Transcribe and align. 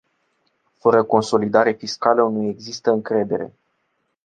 Fără 0.79 1.03
consolidare 1.03 1.71
fiscală 1.73 2.29
nu 2.29 2.47
există 2.47 2.91
încredere. 2.91 3.53